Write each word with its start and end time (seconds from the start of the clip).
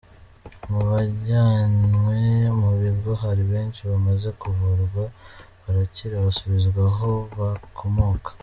Mu 0.69 0.79
bajyanwe 0.89 2.19
mu 2.59 2.71
bigo 2.81 3.11
hari 3.23 3.43
benshi 3.51 3.81
bamaze 3.89 4.29
kuvurwa 4.41 5.03
barakira 5.61 6.15
basubizwa 6.25 6.81
aho 6.91 7.11
bakomoka. 7.39 8.29